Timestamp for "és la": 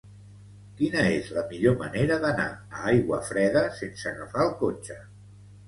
1.17-1.43